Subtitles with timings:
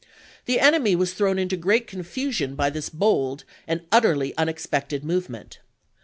[0.45, 5.59] The enemy was thrown into great confusion by this bold and utterly unexpected movement.